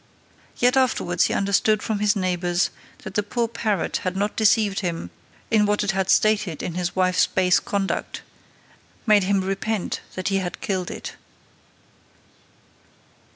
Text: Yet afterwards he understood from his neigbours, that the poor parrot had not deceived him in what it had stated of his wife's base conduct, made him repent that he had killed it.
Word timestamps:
Yet 0.57 0.75
afterwards 0.75 1.25
he 1.25 1.33
understood 1.35 1.83
from 1.83 1.99
his 1.99 2.15
neigbours, 2.15 2.71
that 3.03 3.13
the 3.13 3.21
poor 3.21 3.47
parrot 3.47 3.97
had 3.97 4.17
not 4.17 4.35
deceived 4.35 4.79
him 4.79 5.11
in 5.51 5.67
what 5.67 5.83
it 5.83 5.91
had 5.91 6.09
stated 6.09 6.63
of 6.63 6.73
his 6.73 6.95
wife's 6.95 7.27
base 7.27 7.59
conduct, 7.59 8.23
made 9.05 9.25
him 9.25 9.41
repent 9.41 10.01
that 10.15 10.29
he 10.29 10.37
had 10.37 10.59
killed 10.59 10.89
it. 10.89 11.17